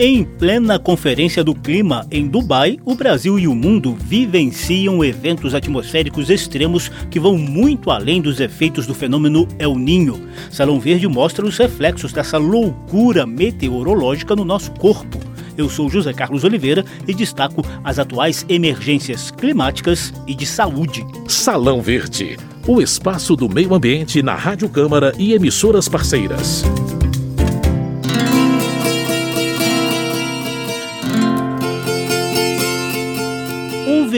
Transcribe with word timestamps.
Em 0.00 0.22
plena 0.22 0.78
Conferência 0.78 1.42
do 1.42 1.52
Clima 1.52 2.06
em 2.08 2.28
Dubai, 2.28 2.78
o 2.84 2.94
Brasil 2.94 3.36
e 3.36 3.48
o 3.48 3.54
mundo 3.54 3.96
vivenciam 3.98 5.02
eventos 5.02 5.56
atmosféricos 5.56 6.30
extremos 6.30 6.88
que 7.10 7.18
vão 7.18 7.36
muito 7.36 7.90
além 7.90 8.22
dos 8.22 8.38
efeitos 8.38 8.86
do 8.86 8.94
fenômeno 8.94 9.48
El 9.58 9.74
Ninho. 9.74 10.28
Salão 10.52 10.78
Verde 10.78 11.08
mostra 11.08 11.44
os 11.44 11.58
reflexos 11.58 12.12
dessa 12.12 12.38
loucura 12.38 13.26
meteorológica 13.26 14.36
no 14.36 14.44
nosso 14.44 14.70
corpo. 14.70 15.18
Eu 15.56 15.68
sou 15.68 15.90
José 15.90 16.12
Carlos 16.12 16.44
Oliveira 16.44 16.84
e 17.08 17.12
destaco 17.12 17.64
as 17.82 17.98
atuais 17.98 18.46
emergências 18.48 19.32
climáticas 19.32 20.14
e 20.28 20.34
de 20.34 20.46
saúde. 20.46 21.04
Salão 21.26 21.82
Verde, 21.82 22.36
o 22.68 22.80
espaço 22.80 23.34
do 23.34 23.48
meio 23.48 23.74
ambiente 23.74 24.22
na 24.22 24.36
Rádio 24.36 24.68
Câmara 24.68 25.12
e 25.18 25.32
emissoras 25.32 25.88
parceiras. 25.88 26.62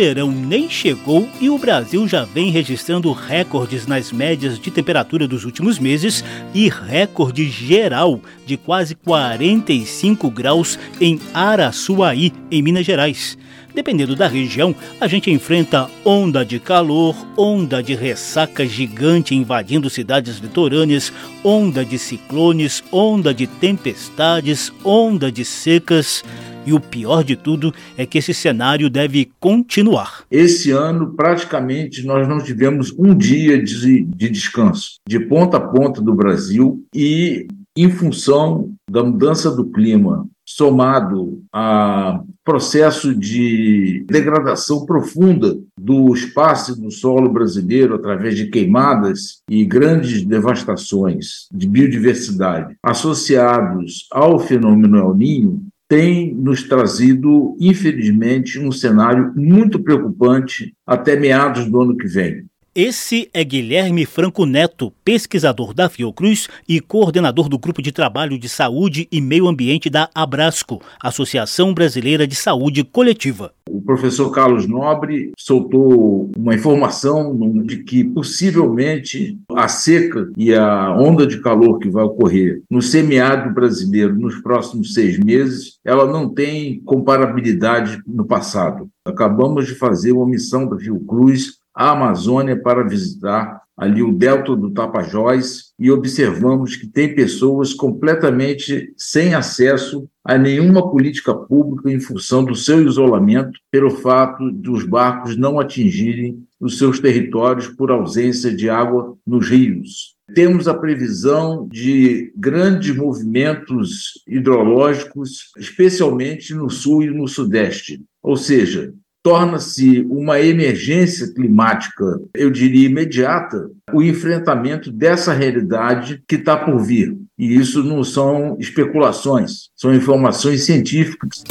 Verão 0.01 0.33
nem 0.33 0.67
chegou 0.67 1.29
e 1.43 1.51
o 1.51 1.59
Brasil 1.59 2.09
já 2.09 2.25
vem 2.25 2.51
registrando 2.51 3.13
recordes 3.13 3.87
nas 3.87 4.11
médias 4.11 4.59
de 4.59 4.71
temperatura 4.71 5.29
dos 5.29 5.45
últimos 5.45 5.79
meses 5.79 6.25
e 6.55 6.71
recorde 6.71 7.51
geral 7.51 8.19
de 8.47 8.57
quase 8.57 8.95
45 8.95 10.31
graus 10.31 10.79
em 10.99 11.21
Araçuaí, 11.35 12.33
em 12.51 12.63
Minas 12.63 12.87
Gerais. 12.87 13.37
Dependendo 13.75 14.17
da 14.17 14.27
região, 14.27 14.75
a 14.99 15.07
gente 15.07 15.31
enfrenta 15.31 15.89
onda 16.03 16.47
de 16.47 16.59
calor, 16.59 17.15
onda 17.37 17.83
de 17.83 17.95
ressaca 17.95 18.65
gigante 18.65 19.35
invadindo 19.35 19.91
cidades 19.91 20.39
litorâneas, 20.39 21.13
onda 21.45 21.85
de 21.85 21.99
ciclones, 21.99 22.83
onda 22.91 23.35
de 23.35 23.47
tempestades, 23.47 24.73
onda 24.83 25.31
de 25.31 25.45
secas. 25.45 26.25
E 26.67 26.73
o 26.73 26.81
pior 26.81 27.25
de 27.25 27.37
tudo 27.37 27.73
é 27.97 28.05
que 28.05 28.19
esse 28.19 28.35
cenário 28.35 28.91
deve 28.91 29.31
continuar. 29.41 30.25
Esse 30.31 30.71
ano, 30.71 31.15
praticamente, 31.15 32.05
nós 32.05 32.29
não 32.29 32.39
tivemos 32.39 32.93
um 32.99 33.15
dia 33.15 33.63
de, 33.63 34.05
de 34.05 34.29
descanso, 34.29 34.97
de 35.09 35.19
ponta 35.21 35.57
a 35.57 35.61
ponta 35.61 36.01
do 36.01 36.15
Brasil, 36.15 36.85
e 36.95 37.47
em 37.77 37.91
função 37.91 38.75
da 38.91 39.03
mudança 39.03 39.51
do 39.51 39.71
clima, 39.71 40.27
somado 40.45 41.43
a 41.53 42.21
processo 42.45 43.15
de 43.15 44.05
degradação 44.09 44.85
profunda 44.85 45.57
do 45.79 46.13
espaço 46.13 46.79
do 46.81 46.91
solo 46.91 47.29
brasileiro 47.29 47.95
através 47.95 48.37
de 48.37 48.49
queimadas 48.49 49.43
e 49.49 49.65
grandes 49.65 50.25
devastações 50.25 51.47
de 51.53 51.69
biodiversidade 51.69 52.75
associados 52.83 54.09
ao 54.11 54.41
fenômeno 54.41 54.99
El 54.99 55.15
Ninho, 55.15 55.67
tem 55.91 56.33
nos 56.33 56.63
trazido, 56.63 57.57
infelizmente, 57.59 58.61
um 58.61 58.71
cenário 58.71 59.33
muito 59.35 59.83
preocupante 59.83 60.73
até 60.87 61.17
meados 61.17 61.69
do 61.69 61.81
ano 61.81 61.97
que 61.97 62.07
vem. 62.07 62.45
Esse 62.73 63.29
é 63.35 63.43
Guilherme 63.43 64.07
Franco 64.07 64.47
Neto, 64.47 64.93
pesquisador 65.05 65.75
da 65.75 65.89
Fiocruz 65.89 66.47
e 66.69 66.79
coordenador 66.79 67.49
do 67.49 67.59
Grupo 67.59 67.83
de 67.83 67.91
Trabalho 67.91 68.39
de 68.39 68.49
Saúde 68.49 69.09
e 69.11 69.21
Meio 69.21 69.49
Ambiente 69.49 69.91
da 69.91 70.09
Abrasco, 70.15 70.81
Associação 71.03 71.75
Brasileira 71.75 72.29
de 72.29 72.37
Saúde 72.37 72.85
Coletiva. 72.85 73.53
O 73.69 73.83
professor 73.83 74.31
Carlos 74.31 74.69
Nobre 74.69 75.33
soltou 75.37 76.31
uma 76.39 76.55
informação 76.55 77.37
de 77.65 77.83
que 77.83 78.05
possivelmente 78.05 79.37
a 79.53 79.67
seca 79.67 80.31
e 80.37 80.55
a 80.55 80.97
onda 80.97 81.27
de 81.27 81.41
calor 81.41 81.81
que 81.81 81.91
vai 81.91 82.05
ocorrer 82.05 82.63
no 82.71 82.81
semiárido 82.81 83.53
brasileiro 83.53 84.15
nos 84.15 84.41
próximos 84.41 84.95
seis 84.95 85.19
meses, 85.19 85.79
ela 85.85 86.07
não 86.07 86.29
tem 86.29 86.81
comparabilidade 86.85 88.01
no 88.07 88.25
passado. 88.25 88.89
Acabamos 89.05 89.67
de 89.67 89.75
fazer 89.75 90.13
uma 90.13 90.27
missão 90.27 90.69
da 90.69 90.79
Fiocruz 90.79 91.60
à 91.81 91.93
Amazônia 91.93 92.61
para 92.61 92.87
visitar 92.87 93.63
ali 93.75 94.03
o 94.03 94.13
delta 94.13 94.55
do 94.55 94.71
Tapajós 94.71 95.73
e 95.79 95.91
observamos 95.91 96.77
que 96.77 96.87
tem 96.87 97.15
pessoas 97.15 97.73
completamente 97.73 98.93
sem 98.99 99.33
acesso 99.33 100.07
a 100.23 100.37
nenhuma 100.37 100.91
política 100.91 101.35
pública 101.35 101.91
em 101.91 101.99
função 101.99 102.45
do 102.45 102.55
seu 102.55 102.87
isolamento 102.87 103.59
pelo 103.71 103.89
fato 103.89 104.51
dos 104.53 104.85
barcos 104.85 105.39
não 105.39 105.59
atingirem 105.59 106.45
os 106.61 106.77
seus 106.77 107.01
territórios 107.01 107.69
por 107.69 107.91
ausência 107.91 108.55
de 108.55 108.69
água 108.69 109.17
nos 109.27 109.49
rios. 109.49 110.15
Temos 110.35 110.69
a 110.69 110.75
previsão 110.75 111.67
de 111.67 112.31
grandes 112.37 112.95
movimentos 112.95 114.23
hidrológicos, 114.29 115.51
especialmente 115.57 116.55
no 116.55 116.69
sul 116.69 117.05
e 117.05 117.11
no 117.11 117.27
sudeste. 117.27 118.03
Ou 118.23 118.37
seja, 118.37 118.93
torna-se 119.23 120.01
uma 120.09 120.41
emergência 120.41 121.33
climática, 121.33 122.21
eu 122.35 122.51
diria 122.51 122.87
imediata, 122.87 123.71
o 123.93 124.03
enfrentamento 124.03 124.91
dessa 124.91 125.33
realidade 125.33 126.23
que 126.27 126.37
está 126.37 126.57
por 126.57 126.79
vir. 126.79 127.17
E 127.39 127.55
isso 127.55 127.83
não 127.83 128.03
são 128.03 128.57
especulações, 128.59 129.71
são 129.77 129.95
informações 129.95 130.65
científicas. 130.65 131.43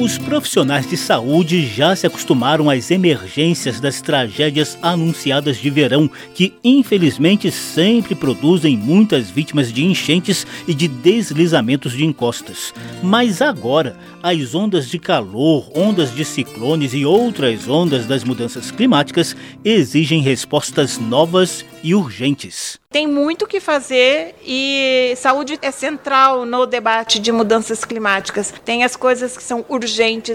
Os 0.00 0.16
profissionais 0.16 0.88
de 0.88 0.96
saúde 0.96 1.66
já 1.66 1.94
se 1.94 2.06
acostumaram 2.06 2.70
às 2.70 2.90
emergências 2.90 3.78
das 3.80 4.00
tragédias 4.00 4.78
anunciadas 4.80 5.58
de 5.58 5.68
verão, 5.68 6.10
que 6.34 6.54
infelizmente 6.64 7.50
sempre 7.50 8.14
produzem 8.14 8.78
muitas 8.78 9.28
vítimas 9.28 9.70
de 9.70 9.84
enchentes 9.84 10.46
e 10.66 10.72
de 10.72 10.88
deslizamentos 10.88 11.92
de 11.92 12.06
encostas. 12.06 12.72
Mas 13.02 13.42
agora, 13.42 13.94
as 14.22 14.54
ondas 14.54 14.88
de 14.88 14.98
calor, 14.98 15.70
ondas 15.74 16.14
de 16.14 16.24
ciclones 16.24 16.94
e 16.94 17.04
outras 17.04 17.68
ondas 17.68 18.06
das 18.06 18.24
mudanças 18.24 18.70
climáticas 18.70 19.36
exigem 19.62 20.22
respostas 20.22 20.96
novas 20.96 21.62
e 21.82 21.94
urgentes. 21.94 22.80
Tem 22.90 23.06
muito 23.06 23.46
que 23.46 23.60
fazer 23.60 24.34
e 24.44 25.14
saúde 25.16 25.58
é 25.62 25.70
central 25.70 26.44
no 26.44 26.66
debate 26.66 27.20
de 27.20 27.30
mudanças 27.30 27.84
climáticas. 27.84 28.52
Tem 28.64 28.82
as 28.82 28.96
coisas 28.96 29.36
que 29.36 29.42
são 29.42 29.64
urgentes 29.68 29.89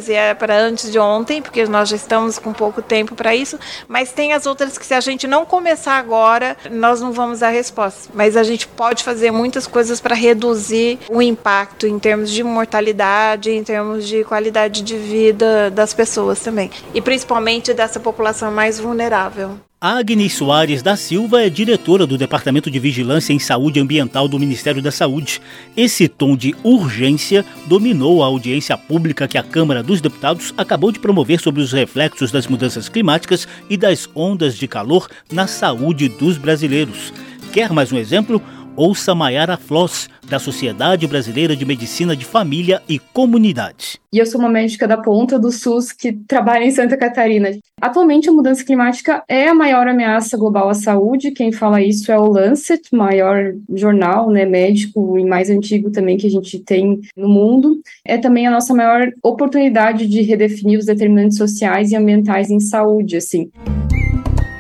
e 0.08 0.14
é 0.14 0.34
para 0.34 0.58
antes 0.58 0.92
de 0.92 1.00
ontem, 1.00 1.42
porque 1.42 1.66
nós 1.66 1.90
já 1.90 1.96
estamos 1.96 2.38
com 2.40 2.54
pouco 2.54 2.82
tempo 2.82 3.16
para 3.16 3.36
isso, 3.36 3.60
mas 3.88 4.12
tem 4.12 4.34
as 4.34 4.46
outras 4.46 4.78
que 4.78 4.86
se 4.86 4.94
a 4.94 5.00
gente 5.00 5.28
não 5.28 5.46
começar 5.46 5.98
agora, 5.98 6.58
nós 6.70 7.02
não 7.02 7.12
vamos 7.12 7.40
dar 7.40 7.50
resposta. 7.50 8.10
Mas 8.14 8.36
a 8.36 8.44
gente 8.44 8.68
pode 8.68 9.04
fazer 9.04 9.32
muitas 9.32 9.68
coisas 9.68 10.00
para 10.00 10.16
reduzir 10.16 11.00
o 11.10 11.22
impacto 11.22 11.88
em 11.88 12.00
termos 12.00 12.32
de 12.32 12.44
mortalidade, 12.44 13.52
em 13.52 13.64
termos 13.64 14.08
de 14.08 14.24
qualidade 14.24 14.82
de 14.82 14.98
vida 14.98 15.70
das 15.72 15.94
pessoas 15.94 16.40
também, 16.40 16.70
e 16.94 17.02
principalmente 17.02 17.74
dessa 17.74 18.00
população 18.00 18.52
mais 18.52 18.80
vulnerável. 18.80 19.60
Agnes 19.88 20.34
Soares 20.34 20.82
da 20.82 20.96
Silva 20.96 21.44
é 21.44 21.48
diretora 21.48 22.08
do 22.08 22.18
Departamento 22.18 22.72
de 22.72 22.80
Vigilância 22.80 23.32
em 23.32 23.38
Saúde 23.38 23.80
Ambiental 23.80 24.28
do 24.28 24.40
Ministério 24.40 24.82
da 24.82 24.90
Saúde. 24.90 25.40
Esse 25.78 26.08
tom 26.08 26.36
de 26.36 26.56
urgência 26.64 27.46
dominou 27.68 28.24
a 28.24 28.26
audiência 28.26 28.76
pública 28.76 29.28
que 29.28 29.38
a 29.38 29.44
Câmara 29.44 29.84
dos 29.84 30.02
Deputados 30.02 30.56
acabou 30.58 30.92
de 30.92 30.98
promover 30.98 31.40
sobre 31.40 31.62
os 31.62 31.72
reflexos 31.72 32.32
das 32.32 32.48
mudanças 32.48 32.90
climáticas 32.90 33.48
e 33.70 33.78
das 33.78 34.10
ondas 34.16 34.58
de 34.58 34.68
calor 34.68 35.08
na 35.32 35.46
saúde 35.46 36.10
dos 36.10 36.40
brasileiros. 36.40 37.14
Quer 37.54 37.72
mais 37.72 37.92
um 37.92 37.98
exemplo? 38.00 38.42
Ouça 38.78 39.16
Maiara 39.16 39.56
Floss, 39.56 40.10
da 40.30 40.38
Sociedade 40.38 41.08
Brasileira 41.08 41.56
de 41.56 41.64
Medicina 41.64 42.14
de 42.14 42.26
Família 42.26 42.82
e 42.90 43.00
Comunidade. 43.00 44.00
E 44.12 44.18
eu 44.18 44.26
sou 44.26 44.40
uma 44.40 44.50
médica 44.50 44.86
da 44.86 44.98
ponta 44.98 45.40
do 45.40 45.50
SUS 45.50 45.94
que 45.94 46.12
trabalha 46.12 46.66
em 46.66 46.72
Santa 46.72 46.98
Catarina. 46.98 47.52
Atualmente, 47.80 48.28
a 48.28 48.34
mudança 48.34 48.66
climática 48.66 49.24
é 49.30 49.48
a 49.48 49.56
maior 49.56 49.88
ameaça 49.88 50.38
global 50.38 50.68
à 50.68 50.74
saúde. 50.74 51.32
Quem 51.32 51.54
fala 51.54 51.82
isso 51.82 52.12
é 52.12 52.20
o 52.20 52.28
Lancet, 52.28 52.82
maior 52.92 53.54
jornal 53.74 54.30
né, 54.30 54.46
médico 54.46 55.18
e 55.18 55.24
mais 55.24 55.50
antigo 55.50 55.90
também 55.90 56.18
que 56.18 56.28
a 56.28 56.32
gente 56.32 56.60
tem 56.60 57.00
no 57.16 57.30
mundo. 57.30 57.80
É 58.04 58.18
também 58.18 58.46
a 58.46 58.52
nossa 58.52 58.74
maior 58.74 59.10
oportunidade 59.24 60.06
de 60.06 60.22
redefinir 60.22 60.80
os 60.80 60.86
determinantes 60.86 61.38
sociais 61.38 61.92
e 61.92 61.96
ambientais 61.96 62.50
em 62.50 62.60
saúde. 62.60 63.16
Assim. 63.16 63.50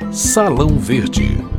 Salão 0.10 0.70
Verde 0.78 1.55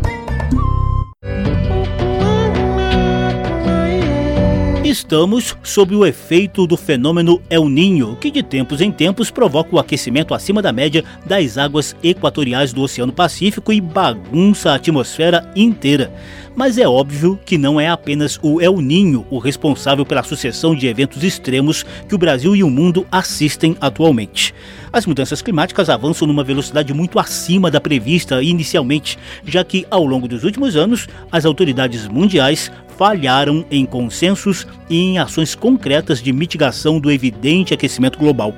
Estamos 4.97 5.55
sob 5.63 5.95
o 5.95 6.07
efeito 6.07 6.67
do 6.67 6.75
fenômeno 6.75 7.43
El 7.51 7.69
Ninho, 7.69 8.17
que 8.19 8.31
de 8.31 8.43
tempos 8.43 8.81
em 8.81 8.91
tempos 8.91 9.31
provoca 9.31 9.77
o 9.77 9.79
aquecimento 9.79 10.33
acima 10.33 10.63
da 10.63 10.73
média 10.73 11.05
das 11.27 11.59
águas 11.59 11.95
equatoriais 12.03 12.73
do 12.73 12.81
Oceano 12.81 13.13
Pacífico 13.13 13.75
e 13.75 13.79
bagunça 13.79 14.71
a 14.71 14.77
atmosfera 14.77 15.53
inteira. 15.55 16.11
Mas 16.57 16.79
é 16.79 16.89
óbvio 16.89 17.39
que 17.45 17.59
não 17.59 17.79
é 17.79 17.87
apenas 17.87 18.41
o 18.43 18.59
El 18.63 18.81
Ninho 18.81 19.27
o 19.29 19.37
responsável 19.37 20.07
pela 20.07 20.23
sucessão 20.23 20.75
de 20.75 20.87
eventos 20.87 21.23
extremos 21.23 21.85
que 22.09 22.15
o 22.15 22.19
Brasil 22.19 22.57
e 22.57 22.65
o 22.65 22.71
mundo 22.71 23.07
assistem 23.13 23.77
atualmente. 23.79 24.55
As 24.91 25.05
mudanças 25.05 25.43
climáticas 25.43 25.91
avançam 25.91 26.27
numa 26.27 26.43
velocidade 26.43 26.95
muito 26.95 27.19
acima 27.19 27.71
da 27.71 27.83
prevista 27.83 28.43
inicialmente, 28.43 29.19
já 29.45 29.63
que 29.63 29.87
ao 29.91 30.07
longo 30.07 30.27
dos 30.27 30.43
últimos 30.43 30.75
anos 30.75 31.07
as 31.31 31.45
autoridades 31.45 32.09
mundiais 32.09 32.73
falharam 32.97 33.65
em 33.71 33.85
consensos 33.85 34.67
e 34.89 34.97
em 34.97 35.19
ações 35.19 35.55
concretas 35.55 36.23
de 36.23 36.33
mitigação 36.33 36.99
do 36.99 37.11
evidente 37.11 37.75
aquecimento 37.75 38.19
global. 38.19 38.55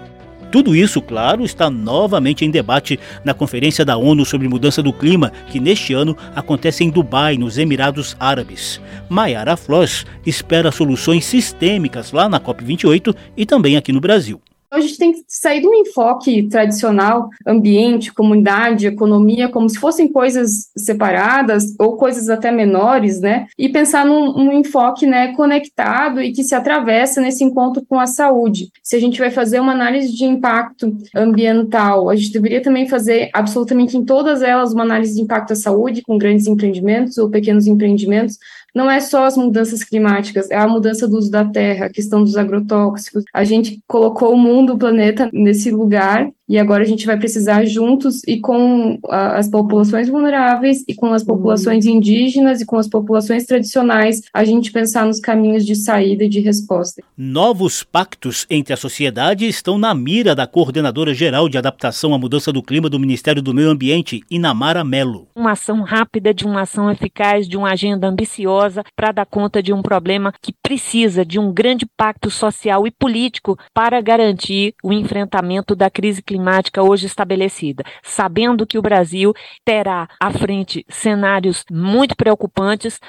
Tudo 0.51 0.75
isso, 0.75 1.03
claro, 1.03 1.45
está 1.45 1.69
novamente 1.69 2.45
em 2.45 2.51
debate 2.51 2.99
na 3.23 3.35
Conferência 3.35 3.85
da 3.85 3.99
ONU 3.99 4.25
sobre 4.25 4.49
Mudança 4.49 4.83
do 4.83 4.95
Clima, 4.95 5.31
que 5.49 5.61
neste 5.61 5.93
ano 5.93 6.17
acontece 6.35 6.83
em 6.83 6.89
Dubai, 6.89 7.37
nos 7.37 7.59
Emirados 7.59 8.17
Árabes. 8.19 8.81
Mayara 9.11 9.59
Floss 9.59 10.07
espera 10.25 10.73
soluções 10.73 11.27
sistêmicas 11.27 12.13
lá 12.13 12.29
na 12.31 12.41
COP28 12.41 13.15
e 13.37 13.45
também 13.45 13.77
aqui 13.77 13.93
no 13.93 14.01
Brasil. 14.01 14.41
A 14.71 14.81
gente 14.81 14.99
tem 14.99 15.13
que 15.13 15.23
sair 15.27 15.63
do 15.63 15.73
enfoque 15.75 16.43
tradicional, 16.49 17.31
ambiente, 17.47 18.13
comunidade, 18.13 18.87
economia, 18.87 19.49
como 19.49 19.69
se 19.69 19.79
fossem 19.79 20.09
coisas 20.13 20.71
separadas 20.77 21.75
ou 21.79 21.97
coisas 21.97 22.29
até 22.29 22.51
menores, 22.51 23.21
né? 23.21 23.47
E 23.59 23.69
pensar 23.69 24.05
num, 24.05 24.33
num 24.33 24.53
enfoque 24.53 25.07
né, 25.07 25.35
conectado 25.35 26.21
e 26.21 26.33
que 26.33 26.45
se 26.45 26.55
atravessa 26.55 27.21
nesse 27.21 27.43
encontro 27.43 27.83
com 27.89 27.99
a 27.99 28.07
saúde. 28.07 28.71
Se 28.83 28.95
a 28.95 29.01
gente 29.01 29.19
vai 29.19 29.31
fazer 29.31 29.59
uma 29.59 29.73
análise 29.73 30.15
de 30.15 30.25
impacto 30.25 30.95
ambiental, 31.15 32.11
a 32.11 32.17
gente 32.17 32.33
deveria 32.33 32.63
também 32.63 32.87
fazer 32.87 33.31
absolutamente 33.33 33.97
em 33.97 34.05
todas 34.05 34.43
elas 34.43 34.73
uma 34.73 34.83
análise 34.83 35.15
de 35.15 35.23
impacto 35.23 35.53
à 35.53 35.57
saúde, 35.57 36.03
com 36.03 36.19
grandes 36.19 36.47
empreendimentos 36.47 37.17
ou 37.17 37.31
pequenos 37.31 37.67
empreendimentos, 37.67 38.39
não 38.75 38.91
é 38.91 39.01
só 39.01 39.25
as 39.25 39.37
mudanças 39.37 39.83
climáticas, 39.83 40.51
é 40.51 40.57
a 40.57 40.69
mudança 40.69 41.09
do 41.09 41.17
uso 41.17 41.31
da 41.31 41.45
terra, 41.45 41.87
a 41.87 41.91
questão 41.91 42.23
dos 42.23 42.37
agrotóxicos. 42.37 43.25
A 43.33 43.45
gente 43.45 43.81
colocou 43.87 44.33
o 44.33 44.39
mundo, 44.39 44.75
o 44.75 44.79
planeta 44.79 45.29
nesse 45.33 45.71
lugar 45.71 46.31
e 46.49 46.59
agora 46.59 46.83
a 46.83 46.87
gente 46.87 47.05
vai 47.05 47.19
precisar 47.19 47.67
juntos 47.67 48.23
e 48.27 48.41
com 48.41 48.99
as 49.07 49.51
populações 49.51 50.09
vulneráveis 50.09 50.83
e 50.89 50.95
com 50.95 51.13
as 51.13 51.23
populações 51.23 51.85
indígenas 51.85 52.63
e 52.63 52.67
com 52.67 52.79
as 52.79 52.89
populações 52.89 53.45
tradicionais, 53.45 54.23
a 54.33 54.45
gente 54.45 54.73
pensar 54.73 55.05
nos 55.05 55.21
caminhos 55.21 55.67
de 55.67 55.75
saída 55.75 56.25
e 56.25 56.29
de 56.29 56.41
resposta. 56.41 57.03
Novos 57.15 57.83
pactos 57.83 58.47
entre 58.49 58.73
a 58.73 58.79
sociedade 58.79 59.47
estão 59.47 59.77
na 59.77 59.95
mira 59.95 60.35
da 60.35 60.47
coordenadora 60.47 61.13
geral 61.13 61.51
de 61.51 61.59
adaptação 61.59 62.15
à 62.15 62.19
mudança 62.19 62.51
do 62.51 62.63
clima 62.63 62.89
do 62.89 62.99
Ministério 62.99 63.43
do 63.43 63.53
Meio 63.53 63.69
Ambiente, 63.69 64.23
Inamara 64.31 64.83
Melo. 64.83 65.29
Uma 65.37 65.53
ação 65.53 65.83
rápida, 65.83 66.33
de 66.33 66.47
uma 66.47 66.63
ação 66.63 66.91
eficaz, 66.91 67.47
de 67.47 67.59
uma 67.59 67.73
agenda 67.73 68.09
ambiciosa 68.09 68.58
para 68.97 69.13
dar 69.13 69.27
conta 69.27 69.63
de 69.63 69.73
um 69.73 69.83
problema 69.83 70.33
que 70.43 70.55
precisa 70.63 71.25
de 71.25 71.39
um 71.39 71.53
grande 71.53 71.87
pacto 71.97 72.31
social 72.31 72.87
e 72.87 72.91
político 72.91 73.59
para 73.73 74.01
garantir 74.01 74.75
o 74.83 74.93
enfrentamento 74.93 75.75
da 75.75 75.91
crise 75.91 76.23
climática 76.23 76.83
hoje 76.83 77.07
estabelecida, 77.07 77.85
sabendo 78.03 78.67
que 78.67 78.79
o 78.79 78.83
Brasil 78.83 79.33
terá 79.65 80.09
à 80.21 80.31
frente 80.31 80.85
cenários 80.89 81.65
muito 81.71 82.17
preocupantes 82.17 83.01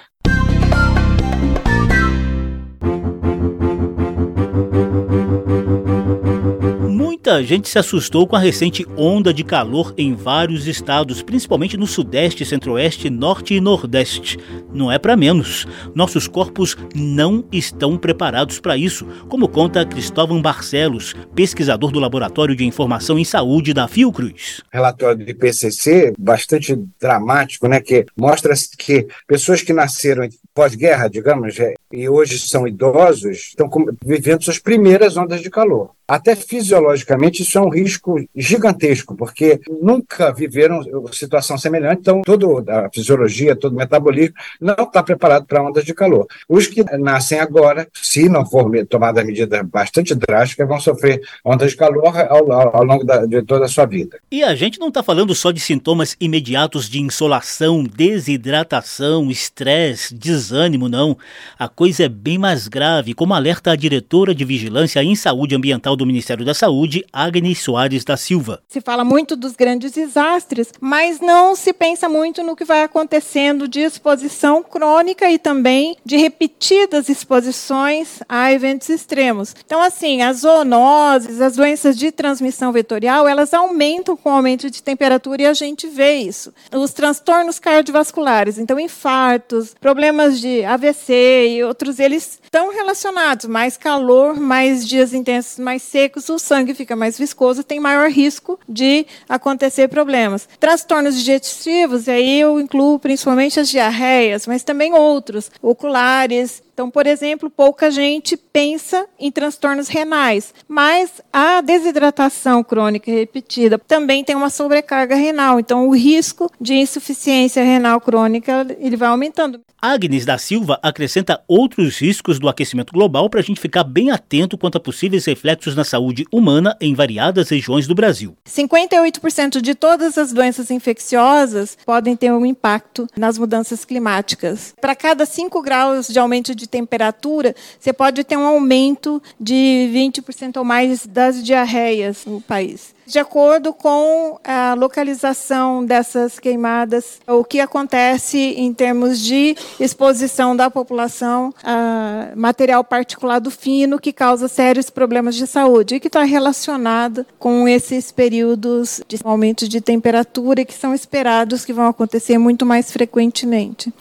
Muita 7.29 7.43
gente 7.43 7.69
se 7.69 7.77
assustou 7.77 8.25
com 8.25 8.35
a 8.35 8.39
recente 8.39 8.83
onda 8.97 9.31
de 9.31 9.43
calor 9.43 9.93
em 9.95 10.15
vários 10.15 10.65
estados, 10.65 11.21
principalmente 11.21 11.77
no 11.77 11.85
Sudeste, 11.85 12.43
Centro-Oeste, 12.43 13.07
Norte 13.07 13.53
e 13.53 13.61
Nordeste. 13.61 14.39
Não 14.73 14.91
é 14.91 14.97
para 14.97 15.15
menos. 15.15 15.67
Nossos 15.93 16.27
corpos 16.27 16.75
não 16.95 17.45
estão 17.51 17.99
preparados 17.99 18.59
para 18.59 18.75
isso, 18.75 19.05
como 19.27 19.47
conta 19.47 19.85
Cristóvão 19.85 20.41
Barcelos, 20.41 21.13
pesquisador 21.35 21.91
do 21.91 21.99
Laboratório 21.99 22.55
de 22.55 22.65
Informação 22.65 23.19
em 23.19 23.23
Saúde 23.23 23.75
da 23.75 23.87
Fiocruz. 23.87 24.63
Relatório 24.73 25.23
do 25.23 25.29
IPCC, 25.29 26.13
bastante 26.17 26.75
dramático, 26.99 27.67
né, 27.67 27.79
que 27.79 28.07
mostra 28.17 28.55
que 28.75 29.05
pessoas 29.27 29.61
que 29.61 29.71
nasceram 29.71 30.27
pós-guerra, 30.51 31.07
digamos, 31.07 31.59
é, 31.59 31.75
e 31.93 32.09
hoje 32.09 32.39
são 32.39 32.67
idosos, 32.67 33.49
estão 33.49 33.69
vivendo 34.03 34.43
suas 34.43 34.57
primeiras 34.57 35.15
ondas 35.15 35.41
de 35.41 35.49
calor. 35.51 35.91
Até 36.09 36.35
fisiologicamente, 36.35 37.43
isso 37.43 37.55
é 37.55 37.61
um 37.61 37.69
risco 37.69 38.19
gigantesco, 38.35 39.15
porque 39.15 39.61
nunca 39.79 40.33
viveram 40.33 40.81
situação 41.13 41.55
semelhante, 41.55 41.99
então 41.99 42.23
toda 42.23 42.87
a 42.87 42.89
fisiologia, 42.91 43.55
todo 43.55 43.73
o 43.73 43.75
metabolismo 43.75 44.33
não 44.59 44.85
está 44.85 45.03
preparado 45.03 45.45
para 45.45 45.61
ondas 45.61 45.85
de 45.85 45.93
calor. 45.93 46.25
Os 46.49 46.65
que 46.65 46.83
nascem 46.97 47.39
agora, 47.39 47.87
se 47.93 48.27
não 48.27 48.43
for 48.43 48.71
tomada 48.87 49.23
medida 49.23 49.61
bastante 49.61 50.15
drástica, 50.15 50.65
vão 50.65 50.79
sofrer 50.79 51.21
ondas 51.45 51.71
de 51.71 51.77
calor 51.77 52.07
ao, 52.07 52.51
ao, 52.51 52.77
ao 52.77 52.83
longo 52.83 53.03
da, 53.03 53.27
de 53.27 53.43
toda 53.43 53.65
a 53.65 53.67
sua 53.67 53.85
vida. 53.85 54.17
E 54.31 54.43
a 54.43 54.55
gente 54.55 54.79
não 54.79 54.87
está 54.87 55.03
falando 55.03 55.35
só 55.35 55.51
de 55.51 55.59
sintomas 55.59 56.17
imediatos 56.19 56.89
de 56.89 56.99
insolação, 56.99 57.83
desidratação, 57.83 59.29
estresse, 59.29 60.15
desânimo, 60.15 60.89
não. 60.89 61.15
A 61.59 61.67
coisa 61.69 62.05
é 62.05 62.09
bem 62.09 62.39
mais 62.39 62.67
grave, 62.67 63.13
como 63.13 63.35
alerta 63.35 63.71
a 63.71 63.75
diretora 63.75 64.33
de 64.33 64.43
Vigilância 64.43 65.03
em 65.03 65.15
Saúde 65.15 65.53
Ambiental 65.53 65.98
do 65.99 66.05
Ministério 66.05 66.45
da 66.45 66.53
Saúde, 66.53 67.05
Agnes 67.11 67.59
Soares 67.59 68.05
da 68.05 68.15
Silva. 68.15 68.63
Se 68.69 68.79
fala 68.79 69.03
muito 69.03 69.35
dos 69.35 69.51
grandes 69.53 69.91
desastres, 69.91 70.71
mas 70.79 71.19
não 71.19 71.55
se 71.55 71.73
pensa 71.73 72.07
muito 72.07 72.41
no 72.41 72.55
que 72.55 72.63
vai 72.63 72.83
acontecendo 72.83 73.67
de 73.67 73.81
exposição 73.81 74.63
crônica 74.63 75.29
e 75.29 75.37
também 75.37 75.97
de 76.05 76.15
repetidas 76.15 77.09
exposições 77.09 78.21
a 78.29 78.51
eventos 78.51 78.87
extremos. 78.89 79.53
Então, 79.65 79.81
assim, 79.81 80.21
as 80.21 80.37
zoonoses, 80.37 81.41
as 81.41 81.57
doenças 81.57 81.97
de 81.97 82.11
transmissão 82.11 82.71
vetorial, 82.71 83.27
elas 83.27 83.53
aumentam 83.53 84.15
com 84.15 84.29
o 84.29 84.33
aumento 84.33 84.69
de 84.69 84.81
temperatura 84.81 85.41
e 85.41 85.45
a 85.45 85.53
gente 85.53 85.85
vê 85.87 86.15
isso. 86.15 86.53
Os 86.71 86.93
transtornos 86.93 87.59
cardiovasculares, 87.59 88.57
então 88.57 88.79
infartos, 88.79 89.75
problemas 89.79 90.39
de 90.39 90.63
AVC 90.63 91.57
e 91.57 91.63
outros, 91.63 91.99
eles 91.99 92.39
estão 92.41 92.71
relacionados. 92.71 93.45
Mais 93.45 93.75
calor, 93.75 94.39
mais 94.39 94.87
dias 94.87 95.13
intensos, 95.13 95.59
mais 95.59 95.81
secos, 95.89 96.29
o 96.29 96.39
sangue 96.39 96.73
fica 96.73 96.95
mais 96.95 97.17
viscoso, 97.17 97.63
tem 97.63 97.79
maior 97.79 98.09
risco 98.09 98.59
de 98.67 99.05
acontecer 99.27 99.87
problemas. 99.87 100.47
Transtornos 100.59 101.15
digestivos, 101.15 102.07
aí 102.07 102.39
eu 102.39 102.59
incluo 102.59 102.99
principalmente 102.99 103.59
as 103.59 103.69
diarreias, 103.69 104.47
mas 104.47 104.63
também 104.63 104.93
outros, 104.93 105.51
oculares, 105.61 106.61
então, 106.79 106.89
por 106.89 107.05
exemplo, 107.05 107.49
pouca 107.49 107.91
gente 107.91 108.37
pensa 108.37 109.05
em 109.19 109.29
transtornos 109.29 109.89
renais, 109.89 110.53
mas 110.65 111.21
a 111.33 111.59
desidratação 111.59 112.63
crônica 112.63 113.11
repetida 113.11 113.77
também 113.77 114.23
tem 114.23 114.33
uma 114.33 114.49
sobrecarga 114.49 115.13
renal. 115.13 115.59
Então, 115.59 115.89
o 115.89 115.93
risco 115.93 116.49
de 116.57 116.75
insuficiência 116.75 117.61
renal 117.65 117.99
crônica 117.99 118.65
ele 118.79 118.95
vai 118.95 119.09
aumentando. 119.09 119.59
Agnes 119.81 120.25
da 120.25 120.37
Silva 120.37 120.77
acrescenta 120.83 121.41
outros 121.47 121.99
riscos 121.99 122.37
do 122.37 122.49
aquecimento 122.49 122.91
global 122.91 123.29
para 123.29 123.39
a 123.39 123.43
gente 123.43 123.61
ficar 123.61 123.83
bem 123.83 124.11
atento 124.11 124.57
quanto 124.57 124.77
a 124.77 124.79
possíveis 124.79 125.25
reflexos 125.25 125.73
na 125.73 125.85
saúde 125.85 126.25
humana 126.31 126.75
em 126.81 126.93
variadas 126.93 127.49
regiões 127.49 127.87
do 127.87 127.95
Brasil. 127.95 128.35
58% 128.45 129.61
de 129.61 129.73
todas 129.73 130.17
as 130.17 130.33
doenças 130.33 130.69
infecciosas 130.69 131.77
podem 131.85 132.15
ter 132.15 132.31
um 132.31 132.45
impacto 132.45 133.07
nas 133.17 133.37
mudanças 133.37 133.85
climáticas. 133.85 134.73
Para 134.81 134.95
cada 134.95 135.25
5 135.25 135.61
graus 135.61 136.07
de 136.07 136.19
aumento 136.19 136.53
de 136.53 136.67
temperatura, 136.69 137.55
você 137.79 137.91
pode 137.91 138.23
ter 138.23 138.37
um 138.37 138.45
aumento 138.45 139.21
de 139.39 139.89
20% 139.93 140.57
ou 140.57 140.63
mais 140.63 141.05
das 141.05 141.43
diarreias 141.43 142.25
no 142.25 142.39
país. 142.41 142.93
De 143.09 143.17
acordo 143.17 143.73
com 143.73 144.39
a 144.43 144.75
localização 144.75 145.83
dessas 145.83 146.37
queimadas, 146.37 147.19
o 147.27 147.43
que 147.43 147.59
acontece 147.59 148.37
em 148.37 148.71
termos 148.71 149.19
de 149.19 149.57
exposição 149.79 150.55
da 150.55 150.69
população 150.69 151.51
a 151.63 152.29
material 152.35 152.83
particulado 152.83 153.49
fino 153.49 153.97
que 153.97 154.13
causa 154.13 154.47
sérios 154.47 154.91
problemas 154.91 155.33
de 155.33 155.47
saúde 155.47 155.95
e 155.95 155.99
que 155.99 156.05
está 156.05 156.21
relacionado 156.21 157.25
com 157.39 157.67
esses 157.67 158.11
períodos 158.11 159.01
de 159.07 159.17
aumento 159.23 159.67
de 159.67 159.81
temperatura 159.81 160.63
que 160.63 160.75
são 160.75 160.93
esperados 160.93 161.65
que 161.65 161.73
vão 161.73 161.87
acontecer 161.87 162.37
muito 162.37 162.63
mais 162.63 162.91
frequentemente. 162.91 163.91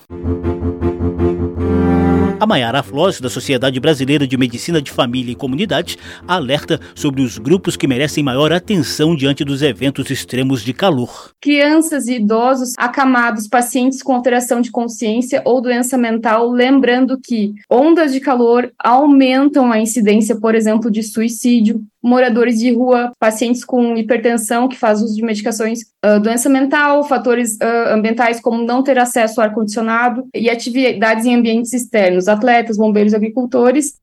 A 2.40 2.46
Mayara 2.46 2.84
Floss, 2.84 3.20
da 3.20 3.28
Sociedade 3.28 3.80
Brasileira 3.80 4.24
de 4.24 4.36
Medicina 4.36 4.80
de 4.80 4.92
Família 4.92 5.32
e 5.32 5.34
Comunidade, 5.34 5.98
alerta 6.26 6.78
sobre 6.94 7.20
os 7.20 7.36
grupos 7.36 7.76
que 7.76 7.88
merecem 7.88 8.22
maior 8.22 8.52
atenção 8.52 9.16
diante 9.16 9.44
dos 9.44 9.60
eventos 9.60 10.08
extremos 10.08 10.62
de 10.62 10.72
calor. 10.72 11.32
Crianças 11.40 12.06
e 12.06 12.14
idosos, 12.14 12.74
acamados, 12.78 13.48
pacientes 13.48 14.04
com 14.04 14.12
alteração 14.12 14.60
de 14.60 14.70
consciência 14.70 15.42
ou 15.44 15.60
doença 15.60 15.98
mental, 15.98 16.48
lembrando 16.48 17.18
que 17.20 17.54
ondas 17.68 18.12
de 18.12 18.20
calor 18.20 18.70
aumentam 18.78 19.72
a 19.72 19.80
incidência, 19.80 20.38
por 20.38 20.54
exemplo, 20.54 20.92
de 20.92 21.02
suicídio, 21.02 21.82
moradores 22.02 22.58
de 22.58 22.72
rua, 22.72 23.12
pacientes 23.18 23.64
com 23.64 23.96
hipertensão 23.96 24.68
que 24.68 24.76
faz 24.76 25.02
uso 25.02 25.16
de 25.16 25.22
medicações, 25.22 25.80
uh, 26.04 26.20
doença 26.20 26.48
mental, 26.48 27.04
fatores 27.04 27.56
uh, 27.56 27.94
ambientais 27.94 28.40
como 28.40 28.64
não 28.64 28.82
ter 28.82 28.98
acesso 28.98 29.40
ao 29.40 29.48
ar-condicionado 29.48 30.26
e 30.34 30.48
atividades 30.48 31.26
em 31.26 31.34
ambientes 31.34 31.72
externos, 31.72 32.28
atletas, 32.28 32.76
bombeiros, 32.76 33.14
agricultores. 33.14 33.98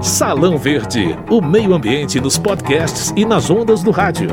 Salão 0.00 0.56
Verde, 0.56 1.16
o 1.28 1.40
meio 1.40 1.74
ambiente 1.74 2.20
nos 2.20 2.38
podcasts 2.38 3.12
e 3.16 3.24
nas 3.24 3.50
ondas 3.50 3.82
do 3.82 3.90
rádio 3.90 4.28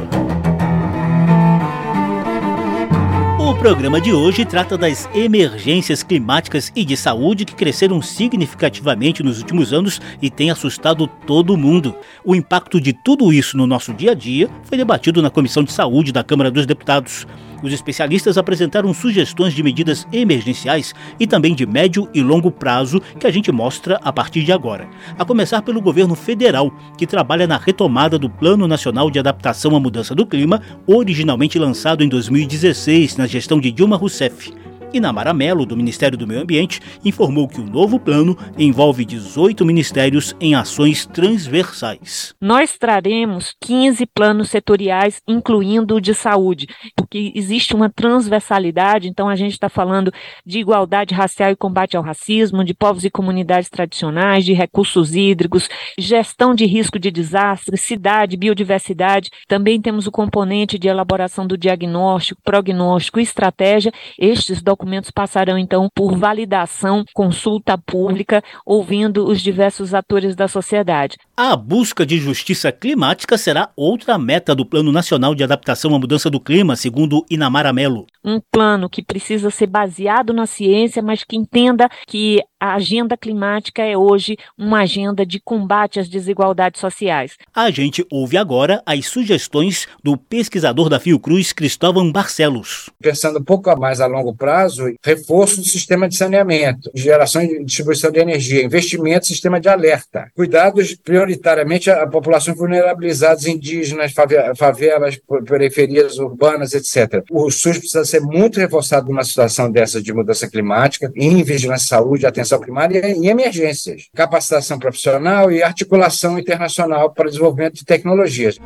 programa 3.65 3.99
de 3.99 4.13
hoje 4.13 4.45
trata 4.45 4.77
das 4.77 5.09
emergências 5.15 6.03
climáticas 6.03 6.71
e 6.75 6.85
de 6.85 6.95
saúde 6.95 7.45
que 7.45 7.55
cresceram 7.55 7.99
significativamente 7.99 9.23
nos 9.23 9.39
últimos 9.39 9.73
anos 9.73 9.99
e 10.21 10.29
têm 10.29 10.51
assustado 10.51 11.07
todo 11.07 11.57
mundo. 11.57 11.95
O 12.23 12.35
impacto 12.35 12.79
de 12.79 12.93
tudo 12.93 13.33
isso 13.33 13.57
no 13.57 13.65
nosso 13.65 13.91
dia 13.91 14.11
a 14.11 14.13
dia 14.13 14.51
foi 14.65 14.77
debatido 14.77 15.19
na 15.19 15.31
Comissão 15.31 15.63
de 15.63 15.71
Saúde 15.71 16.11
da 16.11 16.23
Câmara 16.23 16.51
dos 16.51 16.67
Deputados. 16.67 17.25
Os 17.65 17.73
especialistas 17.73 18.37
apresentaram 18.37 18.93
sugestões 18.93 19.51
de 19.51 19.63
medidas 19.63 20.07
emergenciais 20.13 20.93
e 21.19 21.25
também 21.25 21.55
de 21.55 21.65
médio 21.65 22.07
e 22.13 22.21
longo 22.21 22.51
prazo 22.51 23.01
que 23.19 23.25
a 23.25 23.31
gente 23.31 23.51
mostra 23.51 23.99
a 24.03 24.13
partir 24.13 24.43
de 24.43 24.51
agora. 24.51 24.87
A 25.17 25.25
começar 25.25 25.63
pelo 25.63 25.81
governo 25.81 26.13
federal, 26.13 26.71
que 26.95 27.07
trabalha 27.07 27.47
na 27.47 27.57
retomada 27.57 28.19
do 28.19 28.29
Plano 28.29 28.67
Nacional 28.67 29.09
de 29.09 29.17
Adaptação 29.17 29.75
à 29.75 29.79
Mudança 29.79 30.13
do 30.13 30.27
Clima, 30.27 30.61
originalmente 30.85 31.57
lançado 31.57 32.03
em 32.03 32.07
2016 32.07 33.17
na 33.17 33.25
gestão 33.25 33.59
de 33.59 33.71
Dilma 33.71 33.97
Rousseff. 33.97 34.53
Inamara 34.93 35.33
Melo, 35.33 35.65
do 35.65 35.75
Ministério 35.75 36.17
do 36.17 36.25
Meio 36.25 36.41
Ambiente, 36.41 36.79
informou 37.03 37.47
que 37.47 37.59
o 37.59 37.65
novo 37.65 37.99
plano 37.99 38.37
envolve 38.57 39.03
18 39.03 39.65
ministérios 39.65 40.35
em 40.39 40.55
ações 40.55 41.05
transversais. 41.05 42.33
Nós 42.39 42.77
traremos 42.77 43.53
15 43.61 44.05
planos 44.05 44.49
setoriais, 44.49 45.21
incluindo 45.27 45.95
o 45.95 46.01
de 46.01 46.13
saúde, 46.13 46.67
porque 46.95 47.31
existe 47.35 47.75
uma 47.75 47.89
transversalidade, 47.89 49.07
então 49.07 49.27
a 49.27 49.35
gente 49.35 49.53
está 49.53 49.67
falando 49.67 50.13
de 50.45 50.59
igualdade 50.59 51.13
racial 51.13 51.51
e 51.51 51.55
combate 51.55 51.97
ao 51.97 52.03
racismo, 52.03 52.63
de 52.63 52.73
povos 52.73 53.03
e 53.03 53.09
comunidades 53.09 53.69
tradicionais, 53.69 54.45
de 54.45 54.53
recursos 54.53 55.15
hídricos, 55.15 55.69
gestão 55.97 56.55
de 56.55 56.65
risco 56.65 56.97
de 56.97 57.11
desastre, 57.11 57.77
cidade, 57.77 58.37
biodiversidade. 58.37 59.29
Também 59.47 59.81
temos 59.81 60.07
o 60.07 60.11
componente 60.11 60.79
de 60.79 60.87
elaboração 60.87 61.45
do 61.45 61.57
diagnóstico, 61.57 62.41
prognóstico 62.43 63.19
e 63.19 63.23
estratégia. 63.23 63.91
Estes 64.17 64.61
documentos 64.61 64.74
documentos 64.75 65.09
passarão 65.09 65.57
então 65.57 65.89
por 65.95 66.17
validação, 66.17 67.05
consulta 67.13 67.77
pública, 67.77 68.43
ouvindo 68.65 69.25
os 69.25 69.41
diversos 69.41 69.93
atores 69.93 70.35
da 70.35 70.49
sociedade. 70.49 71.17
A 71.37 71.55
busca 71.55 72.05
de 72.05 72.17
justiça 72.17 72.71
climática 72.71 73.37
será 73.37 73.69
outra 73.75 74.17
meta 74.17 74.53
do 74.53 74.65
Plano 74.65 74.91
Nacional 74.91 75.33
de 75.33 75.43
Adaptação 75.43 75.95
à 75.95 75.99
Mudança 75.99 76.29
do 76.29 76.41
Clima, 76.41 76.75
segundo 76.75 77.25
Inamara 77.29 77.71
Melo. 77.71 78.05
Um 78.23 78.41
plano 78.51 78.89
que 78.89 79.01
precisa 79.01 79.49
ser 79.49 79.67
baseado 79.67 80.33
na 80.33 80.45
ciência, 80.45 81.01
mas 81.01 81.23
que 81.23 81.37
entenda 81.37 81.89
que 82.05 82.41
a 82.65 82.75
agenda 82.75 83.15
climática 83.15 83.83
é 83.83 83.95
hoje 83.95 84.37
uma 84.57 84.79
agenda 84.79 85.25
de 85.25 85.39
combate 85.39 85.99
às 85.99 86.09
desigualdades 86.09 86.81
sociais. 86.81 87.37
A 87.53 87.69
gente 87.69 88.05
ouve 88.11 88.37
agora 88.37 88.81
as 88.85 89.05
sugestões 89.05 89.87
do 90.03 90.17
pesquisador 90.17 90.89
da 90.89 90.99
Fiocruz, 90.99 91.53
Cristóvão 91.53 92.11
Barcelos. 92.11 92.89
Pensando 92.99 93.39
um 93.39 93.43
pouco 93.43 93.73
mais 93.79 94.01
a 94.01 94.07
longo 94.07 94.35
prazo, 94.35 94.83
reforço 95.03 95.57
do 95.57 95.63
sistema 95.63 96.07
de 96.07 96.15
saneamento, 96.15 96.89
geração 96.95 97.41
e 97.41 97.63
distribuição 97.63 98.11
de 98.11 98.19
energia, 98.19 98.63
investimento 98.63 99.27
sistema 99.27 99.59
de 99.59 99.69
alerta, 99.69 100.29
cuidados 100.35 100.95
prioritariamente 100.95 101.89
a 101.91 102.07
populações 102.07 102.57
vulnerabilizadas, 102.57 103.45
indígenas, 103.45 104.13
favelas, 104.55 105.19
periferias 105.47 106.17
urbanas, 106.17 106.73
etc. 106.73 107.23
O 107.29 107.49
SUS 107.51 107.77
precisa 107.77 108.05
ser 108.05 108.21
muito 108.21 108.59
reforçado 108.59 109.07
numa 109.07 109.23
situação 109.23 109.71
dessa 109.71 110.01
de 110.01 110.13
mudança 110.13 110.47
climática, 110.49 111.11
em 111.15 111.43
vigilância 111.43 111.87
saúde, 111.87 112.25
atenção 112.25 112.54
atenção 112.55 112.59
primária 112.59 113.11
em 113.11 113.27
emergências, 113.27 114.07
capacitação 114.15 114.79
profissional 114.79 115.51
e 115.51 115.61
articulação 115.61 116.39
internacional 116.39 117.11
para 117.11 117.29
desenvolvimento 117.29 117.75
de 117.75 117.85
tecnologias. 117.85 118.57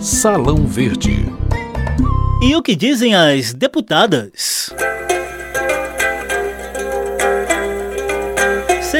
Salão 0.00 0.66
Verde. 0.66 1.26
E 2.42 2.56
o 2.56 2.62
que 2.62 2.74
dizem 2.74 3.14
as 3.14 3.52
deputadas? 3.52 4.70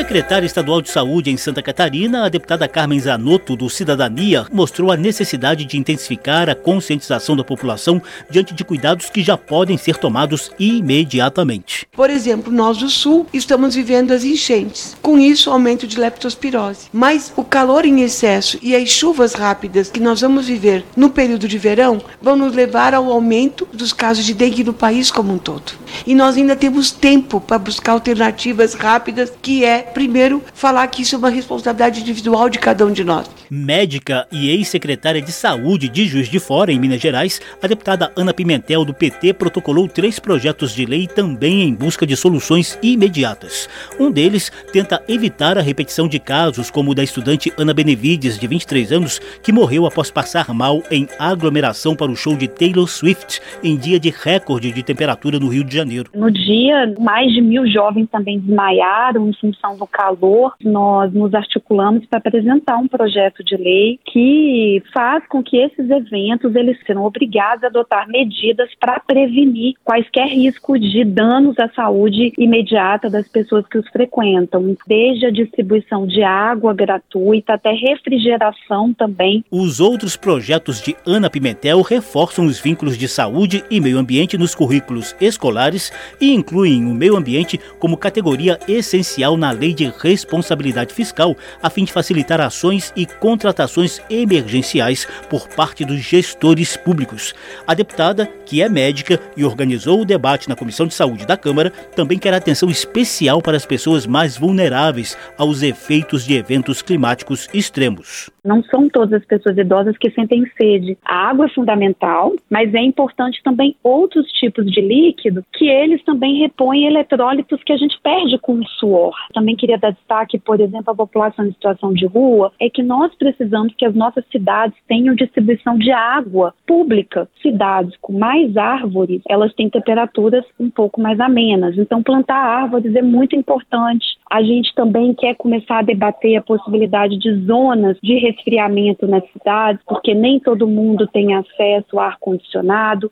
Secretária 0.00 0.46
Estadual 0.46 0.80
de 0.80 0.88
Saúde 0.88 1.30
em 1.30 1.36
Santa 1.36 1.62
Catarina, 1.62 2.24
a 2.24 2.30
deputada 2.30 2.66
Carmen 2.66 2.98
Zanotto, 2.98 3.54
do 3.54 3.68
Cidadania, 3.68 4.46
mostrou 4.50 4.90
a 4.90 4.96
necessidade 4.96 5.66
de 5.66 5.76
intensificar 5.76 6.48
a 6.48 6.54
conscientização 6.54 7.36
da 7.36 7.44
população 7.44 8.00
diante 8.30 8.54
de 8.54 8.64
cuidados 8.64 9.10
que 9.10 9.22
já 9.22 9.36
podem 9.36 9.76
ser 9.76 9.98
tomados 9.98 10.50
imediatamente. 10.58 11.86
Por 11.92 12.08
exemplo, 12.08 12.50
nós 12.50 12.78
do 12.78 12.88
Sul 12.88 13.26
estamos 13.30 13.74
vivendo 13.74 14.12
as 14.12 14.24
enchentes. 14.24 14.96
Com 15.02 15.18
isso, 15.18 15.50
aumento 15.50 15.86
de 15.86 16.00
leptospirose. 16.00 16.88
Mas 16.90 17.30
o 17.36 17.44
calor 17.44 17.84
em 17.84 18.00
excesso 18.00 18.58
e 18.62 18.74
as 18.74 18.88
chuvas 18.88 19.34
rápidas 19.34 19.90
que 19.90 20.00
nós 20.00 20.22
vamos 20.22 20.46
viver 20.46 20.82
no 20.96 21.10
período 21.10 21.46
de 21.46 21.58
verão 21.58 22.00
vão 22.22 22.36
nos 22.36 22.54
levar 22.54 22.94
ao 22.94 23.12
aumento 23.12 23.68
dos 23.70 23.92
casos 23.92 24.24
de 24.24 24.32
dengue 24.32 24.64
no 24.64 24.72
país 24.72 25.10
como 25.10 25.34
um 25.34 25.38
todo. 25.38 25.72
E 26.06 26.14
nós 26.14 26.38
ainda 26.38 26.56
temos 26.56 26.90
tempo 26.90 27.38
para 27.38 27.58
buscar 27.58 27.92
alternativas 27.92 28.72
rápidas, 28.72 29.30
que 29.42 29.62
é 29.62 29.89
primeiro, 29.92 30.42
falar 30.54 30.86
que 30.88 31.02
isso 31.02 31.14
é 31.14 31.18
uma 31.18 31.30
responsabilidade 31.30 32.00
individual 32.00 32.48
de 32.48 32.58
cada 32.58 32.86
um 32.86 32.92
de 32.92 33.04
nós. 33.04 33.30
Médica 33.50 34.26
e 34.30 34.48
ex-secretária 34.50 35.20
de 35.20 35.32
Saúde 35.32 35.88
de 35.88 36.06
Juiz 36.06 36.28
de 36.28 36.38
Fora, 36.38 36.72
em 36.72 36.78
Minas 36.78 37.00
Gerais, 37.00 37.40
a 37.62 37.66
deputada 37.66 38.12
Ana 38.16 38.32
Pimentel, 38.32 38.84
do 38.84 38.94
PT, 38.94 39.34
protocolou 39.34 39.88
três 39.88 40.18
projetos 40.18 40.74
de 40.74 40.86
lei 40.86 41.06
também 41.06 41.62
em 41.62 41.74
busca 41.74 42.06
de 42.06 42.16
soluções 42.16 42.78
imediatas. 42.82 43.68
Um 43.98 44.10
deles 44.10 44.52
tenta 44.72 45.02
evitar 45.08 45.58
a 45.58 45.62
repetição 45.62 46.06
de 46.06 46.18
casos 46.18 46.70
como 46.70 46.92
o 46.92 46.94
da 46.94 47.02
estudante 47.02 47.52
Ana 47.58 47.74
Benevides, 47.74 48.38
de 48.38 48.46
23 48.46 48.92
anos, 48.92 49.18
que 49.42 49.52
morreu 49.52 49.86
após 49.86 50.10
passar 50.10 50.52
mal 50.54 50.82
em 50.90 51.08
aglomeração 51.18 51.96
para 51.96 52.10
o 52.10 52.16
show 52.16 52.36
de 52.36 52.48
Taylor 52.48 52.86
Swift, 52.86 53.40
em 53.62 53.76
dia 53.76 53.98
de 53.98 54.10
recorde 54.10 54.72
de 54.72 54.82
temperatura 54.82 55.38
no 55.38 55.48
Rio 55.48 55.64
de 55.64 55.74
Janeiro. 55.74 56.10
No 56.14 56.30
dia, 56.30 56.94
mais 56.98 57.32
de 57.32 57.40
mil 57.40 57.66
jovens 57.66 58.08
também 58.10 58.38
desmaiaram 58.38 59.28
em 59.28 59.32
função 59.34 59.76
do 59.80 59.86
calor, 59.86 60.54
nós 60.62 61.12
nos 61.12 61.34
articulamos 61.34 62.04
para 62.06 62.18
apresentar 62.18 62.76
um 62.76 62.86
projeto 62.86 63.42
de 63.42 63.56
lei 63.56 63.98
que 64.04 64.82
faz 64.92 65.26
com 65.26 65.42
que 65.42 65.56
esses 65.56 65.88
eventos 65.90 66.54
eles 66.54 66.78
sejam 66.86 67.04
obrigados 67.04 67.64
a 67.64 67.68
adotar 67.68 68.06
medidas 68.08 68.68
para 68.78 69.00
prevenir 69.00 69.74
quaisquer 69.84 70.28
riscos 70.28 70.80
de 70.80 71.04
danos 71.04 71.58
à 71.58 71.68
saúde 71.70 72.32
imediata 72.38 73.08
das 73.08 73.26
pessoas 73.28 73.66
que 73.66 73.78
os 73.78 73.88
frequentam, 73.88 74.76
desde 74.86 75.26
a 75.26 75.30
distribuição 75.30 76.06
de 76.06 76.22
água 76.22 76.74
gratuita 76.74 77.54
até 77.54 77.72
refrigeração 77.72 78.92
também. 78.92 79.44
Os 79.50 79.80
outros 79.80 80.16
projetos 80.16 80.82
de 80.82 80.94
Ana 81.06 81.30
Pimentel 81.30 81.80
reforçam 81.80 82.44
os 82.44 82.60
vínculos 82.60 82.98
de 82.98 83.08
saúde 83.08 83.64
e 83.70 83.80
meio 83.80 83.98
ambiente 83.98 84.36
nos 84.36 84.54
currículos 84.54 85.16
escolares 85.20 85.92
e 86.20 86.34
incluem 86.34 86.84
o 86.84 86.94
meio 86.94 87.16
ambiente 87.16 87.58
como 87.78 87.96
categoria 87.96 88.58
essencial 88.68 89.36
na 89.36 89.52
lei 89.60 89.74
de 89.74 89.92
responsabilidade 90.02 90.94
fiscal, 90.94 91.36
a 91.62 91.68
fim 91.68 91.84
de 91.84 91.92
facilitar 91.92 92.40
ações 92.40 92.92
e 92.96 93.04
contratações 93.04 94.00
emergenciais 94.08 95.06
por 95.28 95.46
parte 95.48 95.84
dos 95.84 95.98
gestores 95.98 96.76
públicos. 96.78 97.34
A 97.66 97.74
deputada, 97.74 98.26
que 98.46 98.62
é 98.62 98.68
médica 98.68 99.20
e 99.36 99.44
organizou 99.44 100.00
o 100.00 100.04
debate 100.04 100.48
na 100.48 100.56
Comissão 100.56 100.86
de 100.86 100.94
Saúde 100.94 101.26
da 101.26 101.36
Câmara, 101.36 101.70
também 101.94 102.18
quer 102.18 102.32
atenção 102.32 102.70
especial 102.70 103.42
para 103.42 103.56
as 103.56 103.66
pessoas 103.66 104.06
mais 104.06 104.38
vulneráveis 104.38 105.16
aos 105.36 105.62
efeitos 105.62 106.24
de 106.24 106.34
eventos 106.34 106.80
climáticos 106.80 107.48
extremos. 107.52 108.30
Não 108.42 108.62
são 108.64 108.88
todas 108.88 109.12
as 109.12 109.26
pessoas 109.26 109.58
idosas 109.58 109.98
que 109.98 110.10
sentem 110.10 110.44
sede. 110.56 110.96
A 111.04 111.28
água 111.28 111.46
é 111.46 111.50
fundamental, 111.50 112.32
mas 112.48 112.72
é 112.74 112.80
importante 112.80 113.42
também 113.44 113.76
outros 113.82 114.26
tipos 114.32 114.64
de 114.70 114.80
líquido 114.80 115.44
que 115.52 115.68
eles 115.68 116.02
também 116.04 116.38
repõem 116.38 116.86
eletrólitos 116.86 117.62
que 117.62 117.72
a 117.72 117.76
gente 117.76 117.98
perde 118.02 118.38
com 118.38 118.54
o 118.54 118.66
suor. 118.66 119.14
Também 119.50 119.56
queria 119.56 119.78
dar 119.78 119.90
destaque, 119.90 120.38
por 120.38 120.60
exemplo, 120.60 120.92
à 120.92 120.94
população 120.94 121.44
em 121.44 121.52
situação 121.52 121.92
de 121.92 122.06
rua, 122.06 122.52
é 122.60 122.70
que 122.70 122.82
nós 122.82 123.12
precisamos 123.16 123.74
que 123.76 123.84
as 123.84 123.94
nossas 123.94 124.24
cidades 124.30 124.76
tenham 124.86 125.14
distribuição 125.14 125.76
de 125.76 125.90
água 125.90 126.54
pública. 126.66 127.28
Cidades 127.42 127.96
com 128.00 128.16
mais 128.16 128.56
árvores, 128.56 129.22
elas 129.28 129.52
têm 129.54 129.68
temperaturas 129.68 130.44
um 130.58 130.70
pouco 130.70 131.00
mais 131.00 131.18
amenas. 131.18 131.76
Então, 131.76 132.02
plantar 132.02 132.36
árvores 132.36 132.94
é 132.94 133.02
muito 133.02 133.34
importante. 133.34 134.06
A 134.30 134.40
gente 134.42 134.72
também 134.74 135.14
quer 135.14 135.34
começar 135.34 135.78
a 135.78 135.82
debater 135.82 136.36
a 136.36 136.42
possibilidade 136.42 137.18
de 137.18 137.32
zonas 137.44 137.96
de 138.02 138.18
resfriamento 138.18 139.06
nas 139.08 139.24
cidades, 139.32 139.82
porque 139.84 140.14
nem 140.14 140.38
todo 140.38 140.68
mundo 140.68 141.08
tem 141.08 141.34
acesso 141.34 141.98
a 141.98 142.06
ar-condicionado. 142.06 143.10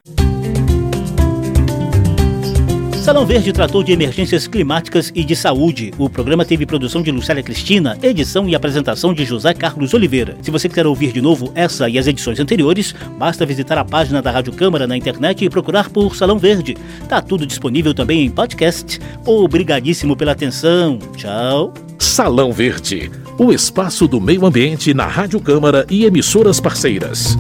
Salão 3.08 3.24
Verde 3.24 3.54
tratou 3.54 3.82
de 3.82 3.90
emergências 3.90 4.46
climáticas 4.46 5.10
e 5.14 5.24
de 5.24 5.34
saúde. 5.34 5.94
O 5.96 6.10
programa 6.10 6.44
teve 6.44 6.66
produção 6.66 7.00
de 7.00 7.10
Lucélia 7.10 7.42
Cristina, 7.42 7.96
edição 8.02 8.46
e 8.46 8.54
apresentação 8.54 9.14
de 9.14 9.24
José 9.24 9.54
Carlos 9.54 9.94
Oliveira. 9.94 10.36
Se 10.42 10.50
você 10.50 10.68
quiser 10.68 10.86
ouvir 10.86 11.10
de 11.10 11.22
novo 11.22 11.50
essa 11.54 11.88
e 11.88 11.98
as 11.98 12.06
edições 12.06 12.38
anteriores, 12.38 12.94
basta 13.16 13.46
visitar 13.46 13.78
a 13.78 13.84
página 13.84 14.20
da 14.20 14.30
Rádio 14.30 14.52
Câmara 14.52 14.86
na 14.86 14.94
internet 14.94 15.42
e 15.42 15.48
procurar 15.48 15.88
por 15.88 16.14
Salão 16.14 16.38
Verde. 16.38 16.76
Tá 17.08 17.22
tudo 17.22 17.46
disponível 17.46 17.94
também 17.94 18.26
em 18.26 18.30
podcast. 18.30 19.00
Obrigadíssimo 19.24 20.14
pela 20.14 20.32
atenção. 20.32 20.98
Tchau. 21.16 21.72
Salão 21.98 22.52
Verde, 22.52 23.10
o 23.38 23.50
espaço 23.50 24.06
do 24.06 24.20
meio 24.20 24.44
ambiente 24.44 24.92
na 24.92 25.06
Rádio 25.06 25.40
Câmara 25.40 25.86
e 25.88 26.04
emissoras 26.04 26.60
parceiras. 26.60 27.38